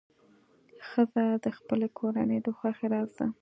ښځه 0.87 1.25
د 1.43 1.45
خپلې 1.57 1.87
کورنۍ 1.99 2.39
د 2.45 2.47
خوښۍ 2.57 2.87
راز 2.93 3.11
ده. 3.17 3.27